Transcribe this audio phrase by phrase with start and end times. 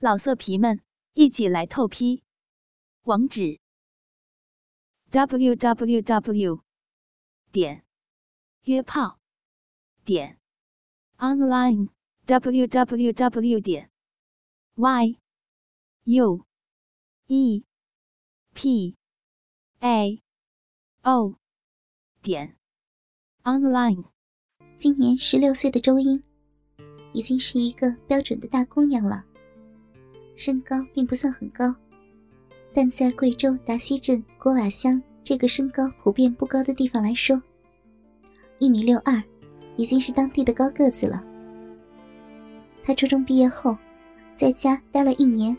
[0.00, 0.80] 老色皮们，
[1.14, 2.22] 一起来透批！
[3.02, 3.58] 网址
[5.10, 6.62] ：w w w
[7.50, 7.84] 点
[8.62, 9.18] 约炮
[10.04, 10.38] 点
[11.16, 11.88] online
[12.26, 13.90] w w w 点
[14.76, 15.18] y
[16.04, 16.46] u
[17.26, 17.64] e
[18.54, 18.96] p
[19.80, 20.22] a
[21.02, 21.34] o
[22.22, 22.56] 点
[23.42, 24.04] online。
[24.78, 26.22] 今年十六岁的周英，
[27.12, 29.27] 已经是一个标准的大姑娘了。
[30.38, 31.74] 身高并不算很高，
[32.72, 37.42] 但在贵州达西镇郭瓦乡这个身高普遍不高的地方来说，
[38.60, 39.20] 一米六二
[39.76, 41.24] 已经是当地的高个子了。
[42.84, 43.76] 他初中毕业后，
[44.36, 45.56] 在家待了一年，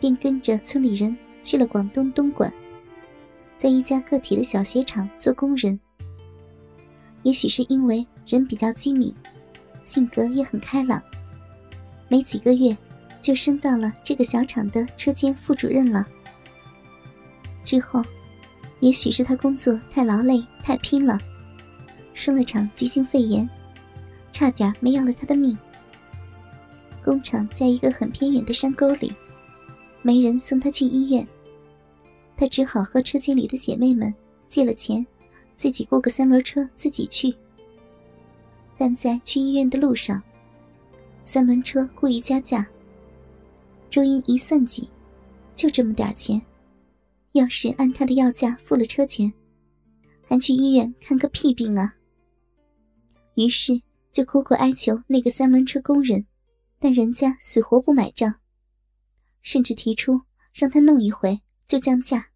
[0.00, 2.50] 便跟着村里人去了广东东莞，
[3.54, 5.78] 在一家个体的小鞋厂做工人。
[7.22, 9.14] 也许是因为人比较机敏，
[9.84, 11.02] 性格也很开朗，
[12.08, 12.74] 没几个月。
[13.22, 16.06] 就升到了这个小厂的车间副主任了。
[17.64, 18.04] 之后，
[18.80, 21.18] 也许是他工作太劳累、太拼了，
[22.12, 23.48] 生了场急性肺炎，
[24.32, 25.56] 差点没要了他的命。
[27.04, 29.12] 工厂在一个很偏远的山沟里，
[30.02, 31.26] 没人送他去医院，
[32.36, 34.12] 他只好和车间里的姐妹们
[34.48, 35.06] 借了钱，
[35.56, 37.34] 自己雇个三轮车自己去。
[38.76, 40.20] 但在去医院的路上，
[41.22, 42.66] 三轮车故意加价。
[43.92, 44.88] 周英一算计，
[45.54, 46.40] 就这么点钱，
[47.32, 49.30] 要是按他的要价付了车钱，
[50.26, 51.94] 还去医院看个屁病啊！
[53.34, 56.24] 于是就苦苦哀求那个三轮车工人，
[56.78, 58.36] 但人家死活不买账，
[59.42, 60.22] 甚至提出
[60.54, 62.30] 让他弄一回就降价。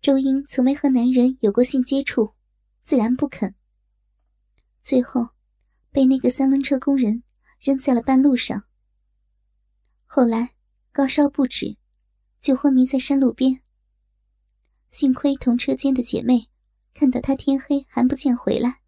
[0.00, 2.34] 周英从没和男人有过性接触，
[2.84, 3.56] 自然不肯。
[4.82, 5.30] 最后，
[5.90, 7.24] 被那个三轮车工人
[7.58, 8.62] 扔在了半路上。
[10.12, 10.56] 后来
[10.90, 11.76] 高烧不止，
[12.40, 13.60] 就昏迷在山路边。
[14.90, 16.48] 幸亏同车间的姐妹
[16.92, 18.80] 看到他天黑还不见回来，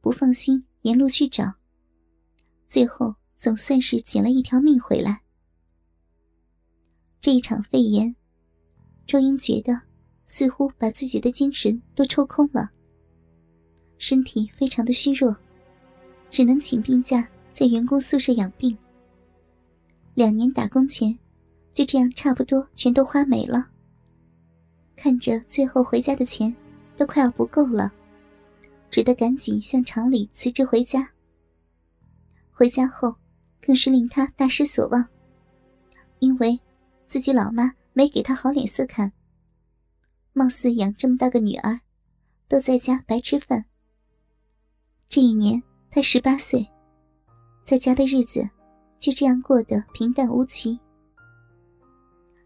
[0.00, 1.56] 不放心沿路去找，
[2.66, 5.20] 最后总算是捡了一条命回来。
[7.20, 8.16] 这一场肺炎，
[9.06, 9.82] 周英觉得
[10.24, 12.70] 似乎把自己的精神都抽空了，
[13.98, 15.36] 身体非常的虚弱，
[16.30, 18.74] 只能请病假在员工宿舍养病。
[20.20, 21.18] 两年打工钱，
[21.72, 23.70] 就这样差不多全都花没了。
[24.94, 26.54] 看着最后回家的钱，
[26.94, 27.90] 都快要不够了，
[28.90, 31.10] 只得赶紧向厂里辞职回家。
[32.50, 33.14] 回家后，
[33.62, 35.08] 更是令他大失所望，
[36.18, 36.60] 因为
[37.08, 39.10] 自己老妈没给他好脸色看。
[40.34, 41.80] 貌似养这么大个女儿，
[42.46, 43.64] 都在家白吃饭。
[45.08, 46.68] 这一年他十八岁，
[47.64, 48.46] 在家的日子。
[49.00, 50.78] 就这样过得平淡无奇。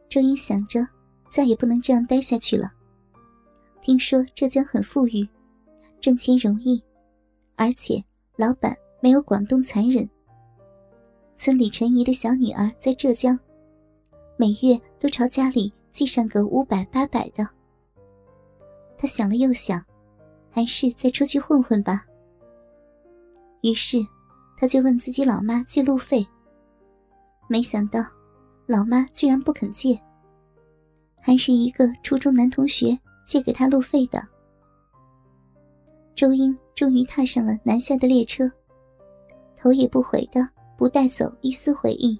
[0.09, 0.87] 周英想着，
[1.28, 2.72] 再也不能这样待下去了。
[3.82, 5.28] 听说浙江很富裕，
[6.00, 6.81] 赚钱容易，
[7.56, 8.03] 而且
[8.37, 10.09] 老板没有广东残忍。
[11.34, 13.37] 村里陈姨的小女儿在浙江，
[14.37, 17.47] 每月都朝家里寄上个五百八百的。
[18.97, 19.84] 他想了又想，
[20.50, 22.06] 还是再出去混混吧。
[23.62, 23.98] 于是，
[24.56, 26.25] 他就问自己老妈借路费。
[27.47, 28.00] 没想到，
[28.66, 30.00] 老妈居然不肯借，
[31.21, 34.27] 还是一个初中男同学借给他路费的。
[36.15, 38.50] 周英终于踏上了南下的列车，
[39.56, 42.19] 头也不回的不带走一丝回忆。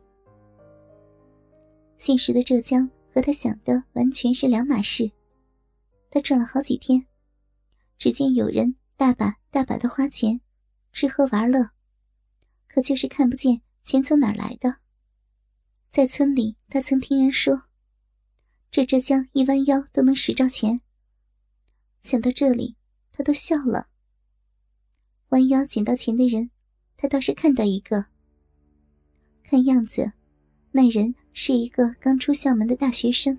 [1.97, 5.11] 现实的浙江和他想的完全是两码事。
[6.11, 7.07] 他转了好几天，
[7.97, 10.41] 只见有人大把大把的花钱，
[10.93, 11.71] 吃喝玩乐，
[12.69, 14.84] 可就是看不见钱从哪儿来的。
[15.95, 17.67] 在村里，他曾听人说，
[18.69, 20.81] 这浙江一弯腰都能拾着钱。
[22.03, 22.75] 想到这里，
[23.13, 23.87] 他都笑了。
[25.29, 26.51] 弯腰捡到钱的人，
[26.97, 28.07] 他倒是看到一个。
[29.45, 30.15] 看样子，
[30.73, 33.39] 那人是一个刚出校门的大学生。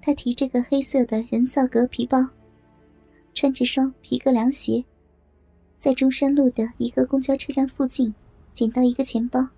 [0.00, 2.18] 他提着个黑色的人造革皮包，
[3.32, 4.84] 穿着双皮革凉鞋，
[5.78, 8.12] 在中山路的一个公交车站附近
[8.52, 9.48] 捡到一个钱包。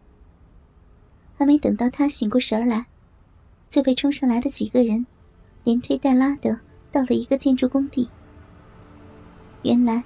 [1.36, 2.86] 还没等到他醒过神来，
[3.68, 5.06] 就被冲上来的几个人
[5.64, 6.60] 连推带拉的
[6.92, 8.08] 到了一个建筑工地。
[9.62, 10.04] 原来，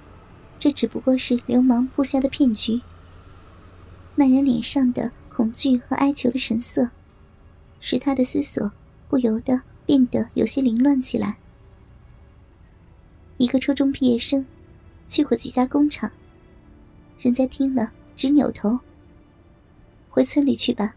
[0.57, 2.81] 这只不过是流氓布下的骗局。
[4.15, 6.89] 那人脸上的恐惧和哀求的神色，
[7.79, 8.71] 使他的思索
[9.07, 11.37] 不由得变得有些凌乱起来。
[13.37, 14.45] 一个初中毕业生，
[15.07, 16.11] 去过几家工厂，
[17.19, 18.79] 人家听了直扭头。
[20.09, 20.95] 回村里去吧。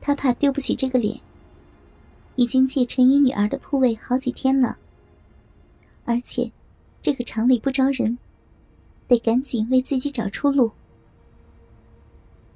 [0.00, 1.20] 他怕丢不起这个脸，
[2.36, 4.78] 已经借陈姨女儿的铺位好几天了，
[6.04, 6.50] 而且
[7.02, 8.18] 这个厂里不招人，
[9.06, 10.72] 得赶紧为自己找出路。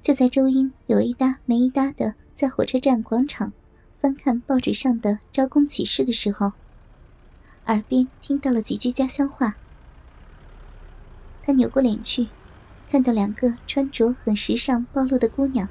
[0.01, 3.53] 就在周英有一搭没一搭的在火车站广场
[3.99, 6.53] 翻看报纸上的招工启事的时候，
[7.65, 9.55] 耳边听到了几句家乡话。
[11.43, 12.27] 他扭过脸去，
[12.89, 15.69] 看到两个穿着很时尚暴露的姑娘。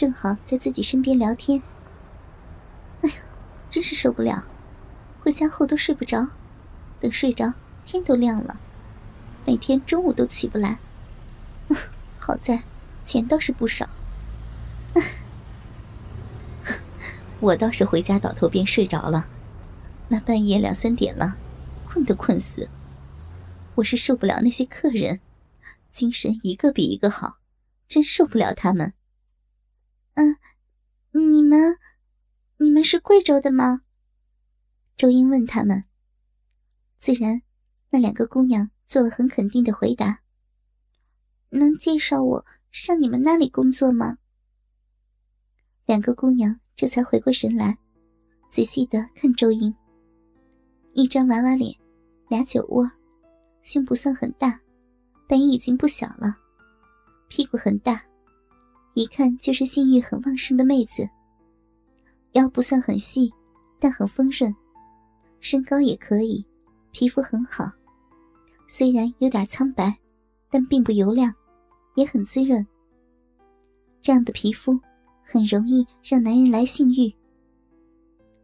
[0.00, 1.62] 正好在自己身边聊天。
[3.02, 3.16] 哎呀，
[3.68, 4.46] 真是受不了！
[5.20, 6.26] 回家后都睡不着，
[6.98, 7.52] 等睡着
[7.84, 8.58] 天都亮了，
[9.44, 10.78] 每天中午都起不来。
[12.16, 12.62] 好在
[13.04, 13.90] 钱倒是不少。
[17.40, 19.28] 我倒是回家倒头便睡着了，
[20.08, 21.36] 那半夜两三点了，
[21.86, 22.70] 困都困死。
[23.74, 25.20] 我是受不了那些客人，
[25.92, 27.36] 精神一个比一个好，
[27.86, 28.94] 真受不了他们。
[30.14, 30.36] 嗯，
[31.12, 31.76] 你们，
[32.58, 33.82] 你们是贵州的吗？
[34.96, 35.84] 周英问他们。
[36.98, 37.42] 自然，
[37.90, 40.20] 那两个姑娘做了很肯定的回答。
[41.50, 44.18] 能介绍我上你们那里工作吗？
[45.86, 47.78] 两个姑娘这才回过神来，
[48.50, 49.74] 仔细的看周英。
[50.92, 51.74] 一张娃娃脸，
[52.28, 52.90] 俩酒窝，
[53.62, 54.60] 胸不算很大，
[55.26, 56.36] 但也已经不小了，
[57.28, 58.04] 屁股很大。
[58.94, 61.08] 一看就是性欲很旺盛的妹子，
[62.32, 63.32] 腰不算很细，
[63.78, 64.54] 但很丰润，
[65.40, 66.44] 身高也可以，
[66.90, 67.70] 皮肤很好，
[68.68, 69.96] 虽然有点苍白，
[70.50, 71.32] 但并不油亮，
[71.94, 72.66] 也很滋润。
[74.02, 74.78] 这样的皮肤
[75.22, 77.12] 很容易让男人来性欲。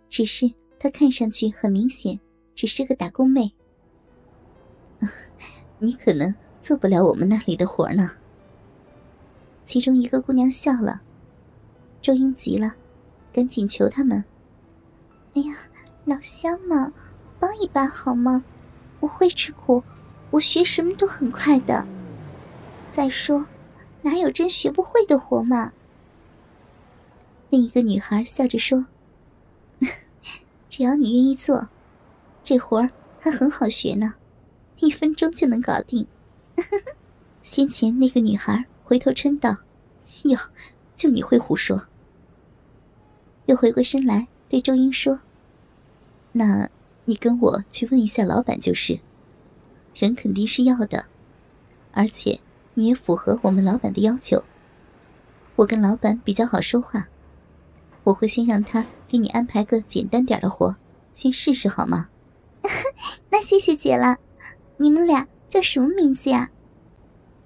[0.08, 2.18] 只是她看上去很明显，
[2.54, 3.52] 只是个打工妹。
[5.78, 8.10] 你可能做不了我们那里的活呢。
[9.66, 11.02] 其中一个姑娘笑了，
[12.00, 12.76] 周英急了，
[13.32, 14.24] 赶紧求他们
[15.34, 15.56] ：“哎呀，
[16.04, 16.92] 老乡嘛，
[17.40, 18.44] 帮一把好吗？
[19.00, 19.82] 我会吃苦，
[20.30, 21.84] 我学什么都很快的。
[22.88, 23.46] 再说，
[24.02, 25.72] 哪有真学不会的活嘛？”
[27.50, 28.86] 另一个女孩笑着说
[30.70, 31.68] ：“只要你愿意做，
[32.44, 34.14] 这活儿还很好学呢，
[34.78, 36.06] 一分钟就能搞定。”
[37.42, 38.64] 先前那个女孩。
[38.86, 39.56] 回头嗔道
[40.22, 40.38] ：“哟，
[40.94, 41.88] 就你会胡说。”
[43.46, 45.22] 又回过身来对周英说
[46.30, 46.70] ：“那
[47.06, 49.00] 你跟我去问一下老板就是，
[49.92, 51.06] 人肯定是要的，
[51.90, 52.38] 而且
[52.74, 54.44] 你也符合我们老板的要求。
[55.56, 57.08] 我跟老板比较好说话，
[58.04, 60.76] 我会先让他给你安排个简单点的活，
[61.12, 62.08] 先试试好吗？”
[63.30, 64.18] 那谢谢姐了。
[64.76, 66.50] 你们俩叫什么名字呀？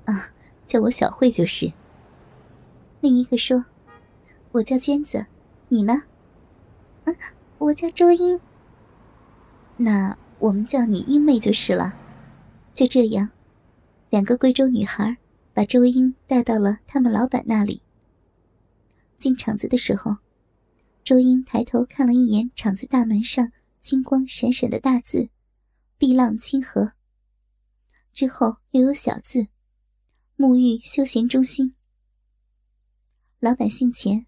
[0.04, 0.34] 啊。
[0.70, 1.72] 叫我小慧就是。
[3.00, 3.66] 另一个说
[4.52, 5.26] ：“我叫娟子，
[5.66, 6.04] 你呢
[7.06, 7.16] ？”“嗯，
[7.58, 8.40] 我叫周英。
[9.78, 11.96] ”“那我们叫你英妹就是了。”
[12.72, 13.30] 就这样，
[14.10, 15.16] 两个贵州女孩
[15.52, 17.82] 把周英带到了他们老板那里。
[19.18, 20.18] 进厂子的时候，
[21.02, 23.50] 周英抬头看了一眼厂子大门上
[23.80, 25.30] 金光闪闪的大字
[25.98, 26.92] “碧浪清河”，
[28.14, 29.48] 之后又有小字。
[30.40, 31.74] 沐浴休闲中心。
[33.40, 34.26] 老板姓钱，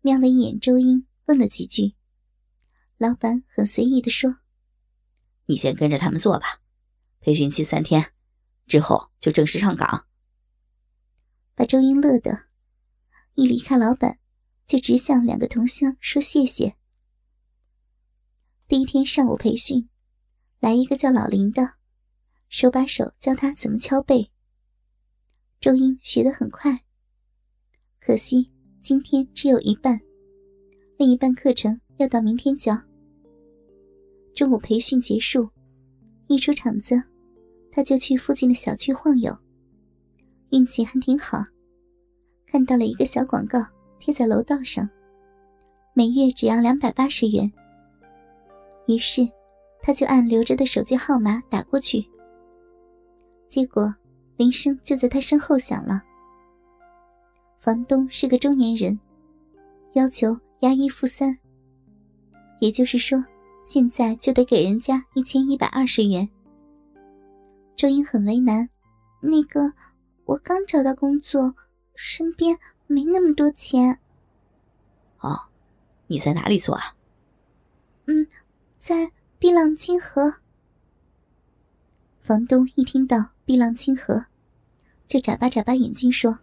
[0.00, 1.94] 瞄了一眼周英，问了几句。
[2.96, 4.38] 老板很随意的说
[5.46, 6.60] ：“你先跟着他们做吧，
[7.20, 8.12] 培训期三天，
[8.66, 10.08] 之后就正式上岗。”
[11.54, 12.46] 把周英乐的，
[13.34, 14.18] 一离开老板，
[14.66, 16.76] 就直向两个同乡说谢谢。
[18.66, 19.88] 第一天上午培训，
[20.58, 21.74] 来一个叫老林的，
[22.48, 24.32] 手把手教他怎么敲背。
[25.60, 26.84] 周英学得很快，
[28.00, 28.48] 可惜
[28.80, 30.00] 今天只有一半，
[30.96, 32.78] 另一半课程要到明天教。
[34.32, 35.48] 中午培训结束，
[36.28, 37.02] 一出厂子，
[37.72, 39.36] 他就去附近的小区晃悠。
[40.50, 41.42] 运气还挺好，
[42.46, 43.58] 看到了一个小广告
[43.98, 44.88] 贴在楼道上，
[45.92, 47.52] 每月只要两百八十元。
[48.86, 49.28] 于是，
[49.82, 52.08] 他就按留着的手机号码打过去，
[53.48, 53.92] 结果。
[54.38, 56.00] 铃声就在他身后响了。
[57.58, 58.98] 房东是个中年人，
[59.94, 61.36] 要求押一付三，
[62.60, 63.22] 也就是说，
[63.64, 66.30] 现在就得给人家一千一百二十元。
[67.74, 68.70] 周英很为难，
[69.20, 69.72] 那个
[70.24, 71.56] 我刚找到工作，
[71.96, 73.98] 身边没那么多钱。
[75.18, 75.36] 哦，
[76.06, 76.94] 你在哪里做啊？
[78.06, 78.24] 嗯，
[78.78, 80.32] 在碧浪清河。
[82.28, 84.26] 房东一听到碧浪清河，
[85.06, 86.40] 就眨巴眨巴眼睛说：“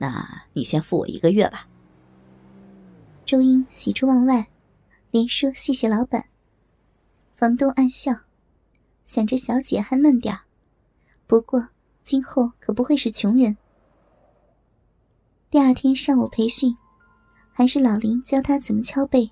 [0.00, 1.68] 那你先付我一个月吧，
[3.26, 4.48] 周英喜出望外，
[5.10, 6.30] 连说谢谢老板。
[7.34, 8.20] 房东暗笑，
[9.04, 10.40] 想着小姐还嫩点儿，
[11.26, 11.68] 不过
[12.02, 13.58] 今后可不会是穷人。
[15.50, 16.74] 第二天上午培训，
[17.52, 19.30] 还是老林教他怎么敲背。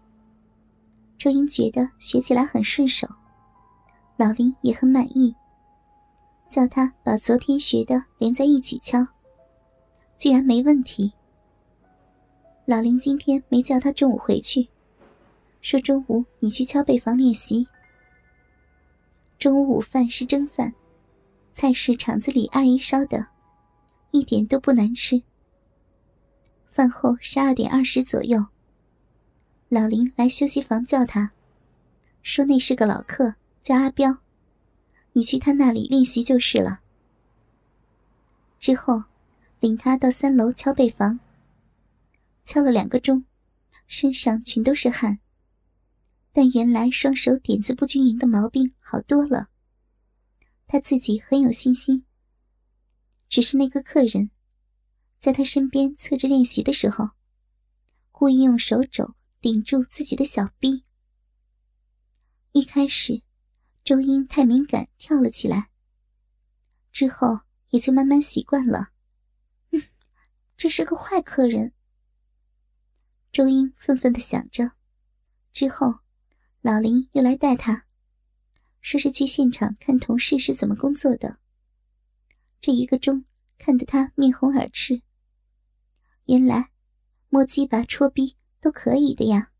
[1.16, 3.08] 周英觉得学起来很顺手，
[4.22, 5.34] 老林也很满意，
[6.48, 9.04] 叫他把昨天学的连在一起敲，
[10.16, 11.12] 居然没问题。
[12.64, 14.68] 老林今天没叫他中午回去，
[15.60, 17.66] 说中午你去敲背房练习。
[19.40, 20.72] 中午午饭是蒸饭，
[21.52, 23.26] 菜是厂子里阿姨烧的，
[24.12, 25.20] 一点都不难吃。
[26.68, 28.46] 饭后十二点二十左右，
[29.68, 31.32] 老林来休息房叫他，
[32.22, 34.18] 说那是个老客，叫阿彪，
[35.12, 36.80] 你去他那里练习就是了。
[38.58, 39.04] 之后，
[39.60, 41.20] 领他到三楼敲背房。
[42.42, 43.24] 敲了两个钟，
[43.86, 45.20] 身上全都是汗。
[46.32, 49.48] 但原来双手点子不均匀的毛病好多了。
[50.66, 52.04] 他自己很有信心。
[53.28, 54.30] 只是那个客人，
[55.20, 57.10] 在他身边侧着练习的时候，
[58.10, 60.82] 故意用手肘顶住自己的小臂。
[62.52, 63.22] 一开始，
[63.84, 65.70] 周英太敏感，跳了起来。
[66.92, 68.90] 之后也就慢慢习惯了。
[69.70, 69.82] 嗯，
[70.56, 71.72] 这是个坏客人。
[73.32, 74.72] 周英愤愤的想着，
[75.52, 76.00] 之后，
[76.60, 77.86] 老林又来带他，
[78.80, 81.38] 说是去现场看同事是怎么工作的。
[82.60, 83.24] 这一个钟
[83.58, 85.02] 看得他面红耳赤。
[86.26, 86.70] 原来，
[87.30, 89.50] 摸鸡巴、戳逼都可以的呀。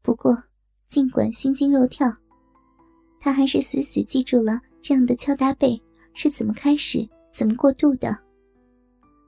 [0.00, 0.44] 不过，
[0.88, 2.19] 尽管心惊肉跳，
[3.20, 5.80] 他还是死死记住了这样的敲打背
[6.14, 8.18] 是怎么开始、怎么过渡的。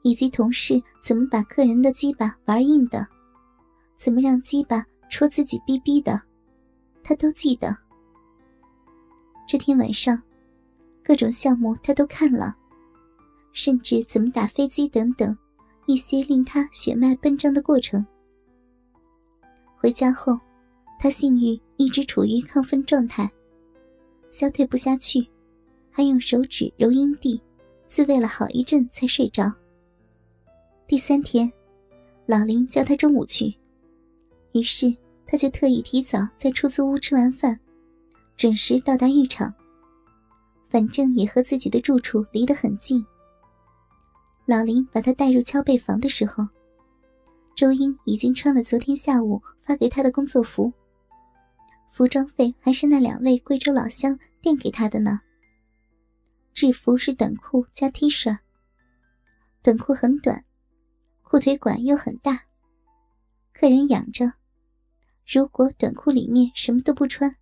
[0.03, 3.07] 以及同事怎么把客人的鸡巴玩硬的，
[3.97, 6.21] 怎么让鸡巴戳自己逼逼的，
[7.05, 7.77] 他都记得。
[9.47, 10.21] 这天晚上，
[11.05, 12.57] 各种项目他都看了，
[13.53, 15.37] 甚至怎么打飞机等等
[15.87, 18.05] 一些令他血脉奔张的过程。
[19.77, 20.37] 回家后，
[20.99, 23.31] 他性欲一直处于亢奋状态，
[24.33, 25.25] 消退不下去，
[25.91, 27.39] 还用手指揉阴蒂，
[27.87, 29.53] 自慰了好一阵才睡着。
[30.89, 31.53] 第三天，
[32.25, 33.55] 老林叫他中午去，
[34.53, 34.97] 于是
[35.27, 37.61] 他就特意提早在出租屋吃完饭，
[38.35, 39.55] 准时到达浴场。
[40.71, 43.05] 反正也和自己的住处离得很近。
[44.47, 46.49] 老林把他带入敲背房的时候，
[47.55, 50.73] 周英已经穿了昨天下午发给他的工作服，
[51.93, 55.21] 服装费还是那两位贵州老乡垫给他的呢。
[56.55, 58.39] 制服是短裤加 T 恤，
[59.63, 60.45] 短裤很短。
[61.23, 62.45] 裤腿管又很大，
[63.55, 64.35] 客人养着。
[65.27, 67.37] 如果短裤里面什么都不穿，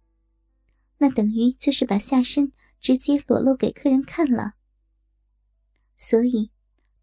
[0.99, 4.55] 那等于就是把下身直接裸露给客人看了。
[5.99, 6.53] 所以，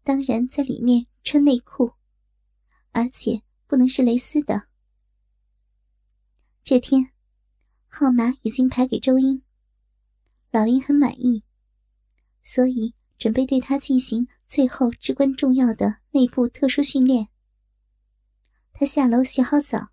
[0.02, 1.92] 当然在里面穿内裤，
[2.92, 4.68] 而且不能是蕾丝的。
[6.64, 7.12] 这天，
[7.88, 9.42] 号码已经排给周英，
[10.50, 11.42] 老林很满意，
[12.42, 14.28] 所以准备对他进行。
[14.46, 17.28] 最后至关重要的内部特殊训练。
[18.72, 19.88] 他下楼洗好澡，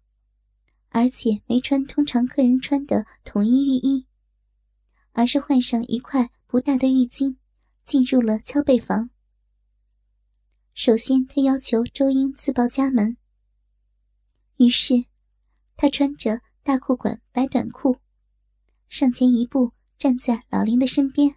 [0.88, 4.08] 而且没穿通常客人穿的统一浴衣，
[5.12, 7.36] 而是换上一块不大的浴巾，
[7.84, 9.10] 进入了敲背房。
[10.74, 13.18] 首先，他要求周英自报家门。
[14.56, 15.04] 于是，
[15.76, 18.00] 他穿着大裤管白短裤，
[18.90, 21.36] 上前一步，站在老林的身边。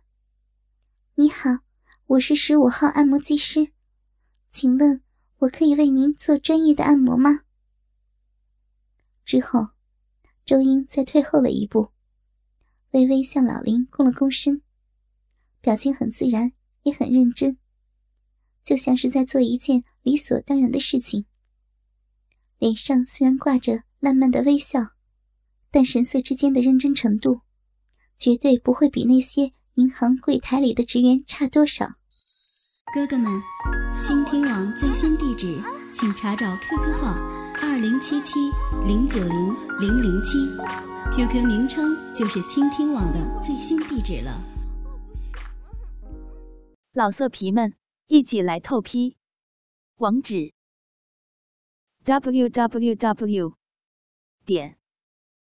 [1.17, 1.51] “你好。”
[2.09, 3.73] 我是十五号按摩技师，
[4.51, 5.03] 请问
[5.41, 7.41] 我可以为您做专业的按摩吗？
[9.27, 9.69] 之后，
[10.47, 11.91] 周英再退后了一步，
[12.93, 14.63] 微微向老林躬了躬身，
[15.61, 16.55] 表情很自然，
[16.85, 17.59] 也很认真，
[18.65, 21.27] 就像是在做一件理所当然的事情。
[22.57, 24.95] 脸上虽然挂着烂漫的微笑，
[25.71, 27.43] 但神色之间的认真程度，
[28.17, 31.87] 绝对不会比那些银行柜台里的职员差多少。
[32.95, 33.31] 哥哥们，
[34.03, 37.13] 倾听网最新地址，请查找 QQ 号
[37.61, 38.35] 二零七七
[38.87, 40.39] 零九零零零七
[41.15, 44.43] ，QQ 名称就是倾听网的最新地址了。
[46.95, 47.75] 老色皮们，
[48.07, 49.19] 一起来透批，
[49.97, 50.55] 网址
[52.05, 53.53] ：w w w
[54.47, 54.78] 点